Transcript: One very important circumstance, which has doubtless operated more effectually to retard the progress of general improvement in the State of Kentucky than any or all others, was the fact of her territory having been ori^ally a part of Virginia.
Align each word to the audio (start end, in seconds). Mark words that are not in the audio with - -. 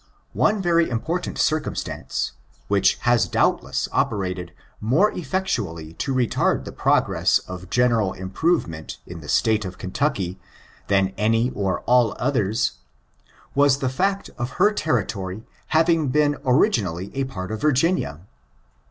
One 0.33 0.63
very 0.63 0.89
important 0.89 1.37
circumstance, 1.37 2.31
which 2.67 2.95
has 3.01 3.27
doubtless 3.27 3.87
operated 3.91 4.51
more 4.79 5.11
effectually 5.11 5.93
to 5.93 6.11
retard 6.15 6.65
the 6.65 6.71
progress 6.71 7.37
of 7.37 7.69
general 7.69 8.13
improvement 8.13 8.97
in 9.05 9.19
the 9.21 9.29
State 9.29 9.63
of 9.63 9.77
Kentucky 9.77 10.39
than 10.87 11.13
any 11.19 11.51
or 11.51 11.81
all 11.81 12.15
others, 12.17 12.79
was 13.53 13.77
the 13.77 13.89
fact 13.89 14.31
of 14.39 14.53
her 14.53 14.71
territory 14.73 15.43
having 15.67 16.07
been 16.07 16.33
ori^ally 16.43 17.11
a 17.13 17.25
part 17.25 17.51
of 17.51 17.61
Virginia. 17.61 18.21